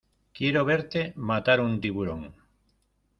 [0.33, 2.23] quiero verte matar un tiburón.